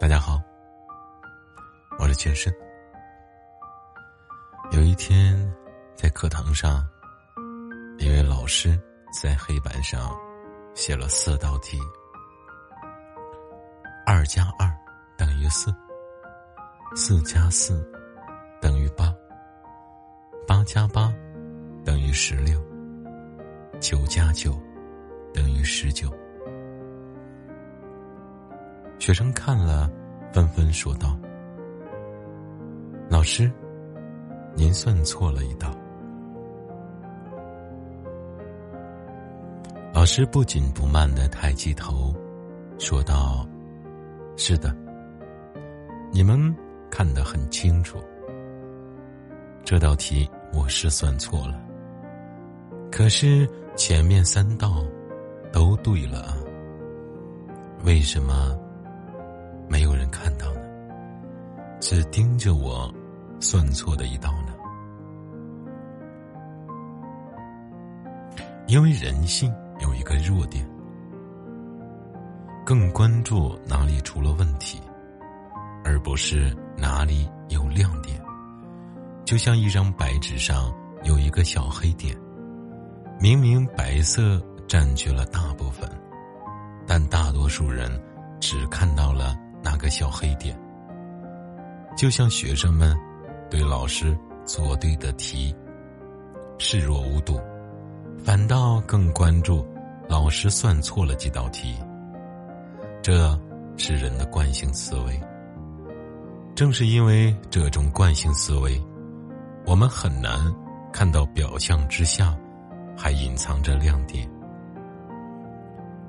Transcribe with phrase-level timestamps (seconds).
[0.00, 0.40] 大家好，
[1.98, 2.50] 我是健身。
[4.72, 5.36] 有一天，
[5.94, 6.88] 在课堂上，
[7.98, 8.80] 一位老师
[9.12, 10.18] 在黑板上
[10.74, 11.78] 写了四道题：
[14.06, 14.74] 二加二
[15.18, 15.70] 等于四，
[16.96, 17.86] 四加四
[18.58, 19.14] 等于八，
[20.48, 21.12] 八加八
[21.84, 22.58] 等于十六，
[23.80, 24.58] 九加九
[25.34, 26.10] 等于十九。
[29.00, 29.90] 学生看了，
[30.30, 31.18] 纷纷说道
[33.08, 33.50] ：“老师。”
[34.54, 35.74] 您算错了一道。
[39.94, 42.12] 老师不紧不慢的抬起头，
[42.78, 43.46] 说道
[44.36, 44.76] ：“是的，
[46.12, 46.54] 你们
[46.90, 47.96] 看得很清楚。
[49.64, 51.58] 这道题我是算错了，
[52.90, 54.84] 可是前面三道
[55.52, 56.36] 都对了啊。
[57.84, 58.58] 为什么
[59.70, 60.60] 没有人看到呢？
[61.80, 62.92] 只盯着我。”
[63.42, 64.52] 算错的一道呢？
[68.66, 70.62] 因为人性有一个弱点，
[72.66, 74.78] 更关注哪里出了问题，
[75.86, 78.20] 而不是哪里有亮点。
[79.24, 80.70] 就像一张白纸上
[81.02, 82.14] 有一个小黑点，
[83.18, 85.88] 明明白色占据了大部分，
[86.86, 87.90] 但大多数人
[88.38, 90.58] 只看到了那个小黑点。
[91.96, 92.96] 就像学生们。
[93.50, 95.52] 对老师做对的题
[96.56, 97.36] 视若无睹，
[98.24, 99.66] 反倒更关注
[100.08, 101.74] 老师算错了几道题。
[103.02, 103.36] 这
[103.76, 105.20] 是人的惯性思维。
[106.54, 108.80] 正是因为这种惯性思维，
[109.66, 110.38] 我们很难
[110.92, 112.38] 看到表象之下
[112.96, 114.30] 还隐藏着亮点，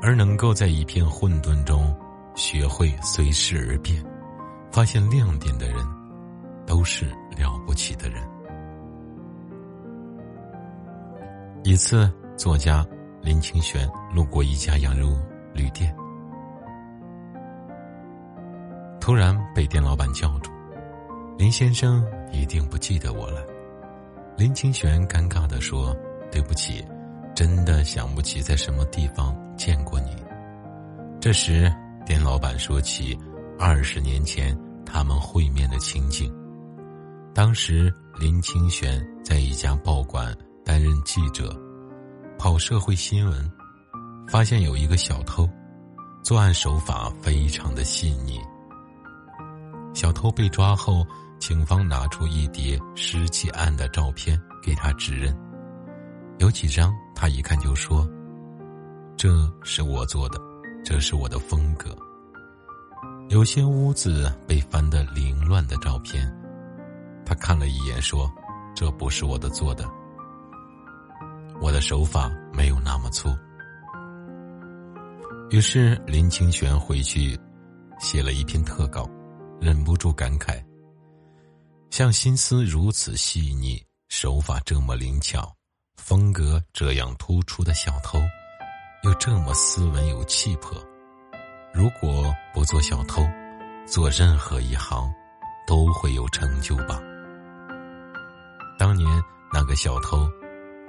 [0.00, 1.92] 而能够在一片混沌中
[2.34, 4.04] 学会随势而变，
[4.70, 5.76] 发现亮点的人。
[6.66, 7.04] 都是
[7.36, 8.22] 了不起的人。
[11.62, 12.82] 一次，作家
[13.20, 15.14] 林清玄路过一家羊肉
[15.52, 15.94] 旅店，
[18.98, 20.50] 突然被店老板叫住
[21.36, 23.42] ：“林先生一定不记得我了。”
[24.38, 25.94] 林清玄尴尬的说
[26.32, 26.82] ：“对不起，
[27.34, 30.16] 真的想不起在什么地方见过你。”
[31.20, 31.70] 这时，
[32.04, 33.18] 店老板说起
[33.58, 36.32] 二十年前他们会面的情景。
[37.34, 41.54] 当时林清玄在一家报馆担任记者，
[42.38, 43.50] 跑社会新闻，
[44.28, 45.48] 发现有一个小偷，
[46.22, 48.38] 作案手法非常的细腻。
[49.94, 51.06] 小偷被抓后，
[51.38, 55.36] 警方拿出一叠失窃案的照片给他指认，
[56.38, 58.08] 有几张他一看就说
[59.16, 59.28] ：“这
[59.62, 60.38] 是我做的，
[60.84, 61.96] 这是我的风格。”
[63.30, 66.30] 有些屋子被翻得凌乱的照片。
[67.26, 68.30] 他看了一眼，说
[68.76, 69.90] ：“这不是我的做的，
[71.58, 73.34] 我的手法没有那么粗。”
[75.50, 77.38] 于是林清玄回去
[77.98, 79.08] 写了一篇特稿，
[79.58, 80.62] 忍不住感慨
[81.88, 85.50] ：“像心思如此细腻、手法这么灵巧、
[85.96, 88.18] 风格这样突出的小偷，
[89.04, 90.82] 又这么斯文有气魄，
[91.74, 93.22] 如果不做小偷，
[93.84, 95.12] 做任何一行，
[95.66, 96.98] 都会有成就吧。”
[98.80, 99.06] 当年
[99.52, 100.26] 那个小偷，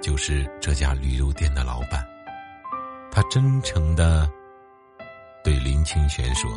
[0.00, 2.02] 就是这家驴肉店的老板。
[3.12, 4.26] 他真诚的
[5.44, 6.50] 对林清玄说：“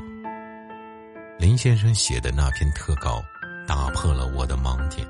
[1.38, 3.22] 林先生写的那篇特稿，
[3.68, 5.06] 打破了我的盲点。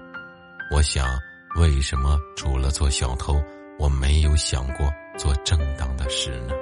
[0.71, 1.07] 我想，
[1.57, 3.39] 为什么除了做小偷，
[3.77, 6.53] 我没有想过做正当的事呢？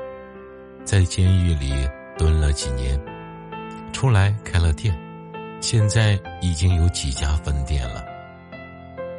[0.83, 1.87] 在监狱里
[2.17, 2.99] 蹲了几年，
[3.93, 4.97] 出来开了店，
[5.61, 8.03] 现在已经有几家分店了。”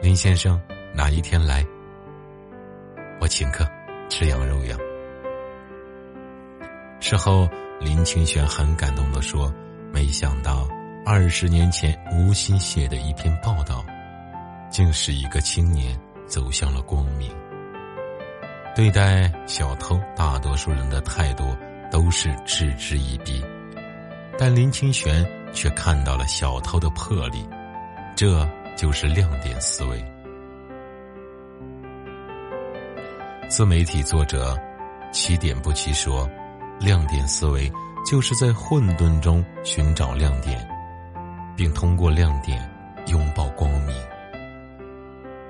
[0.02, 0.60] 林先生，
[0.92, 1.64] 哪一天来？
[3.20, 3.64] 我请客
[4.08, 4.76] 吃羊肉呀。
[6.98, 9.54] 事后，林清玄很感动的说
[9.94, 10.68] ：“没想到
[11.06, 13.86] 二十年前无心写的一篇报道，
[14.68, 15.96] 竟是一个青年
[16.26, 17.30] 走向了光明。
[18.78, 21.44] 对待小偷，大多数人的态度
[21.90, 23.44] 都是嗤之以鼻，
[24.38, 27.44] 但林清玄却看到了小偷的魄力，
[28.14, 28.48] 这。”
[28.78, 30.04] 就是亮点思维。
[33.48, 34.56] 自媒体作者
[35.10, 36.30] 起点不齐说
[36.78, 37.68] ：“亮点思维
[38.08, 40.64] 就是在混沌中寻找亮点，
[41.56, 42.70] 并通过亮点
[43.08, 43.92] 拥抱光明。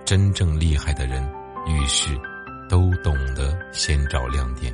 [0.07, 1.23] 真正厉害的人
[1.67, 2.19] 遇事
[2.69, 4.73] 都懂得先找亮点。”